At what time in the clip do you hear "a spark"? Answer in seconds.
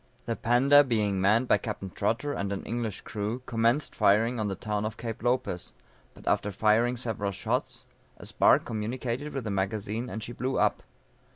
8.17-8.65